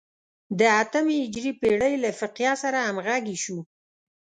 د 0.59 0.61
اتمې 0.81 1.15
هجري 1.23 1.51
پېړۍ 1.61 1.93
له 2.03 2.09
فقیه 2.19 2.53
سره 2.63 2.79
همغږي 2.87 3.37
شو. 3.43 3.57